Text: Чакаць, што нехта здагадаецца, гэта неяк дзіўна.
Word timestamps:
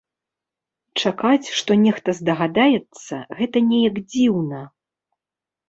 Чакаць, 1.01 1.47
што 1.57 1.77
нехта 1.83 2.09
здагадаецца, 2.21 3.21
гэта 3.37 3.57
неяк 3.69 4.03
дзіўна. 4.11 4.67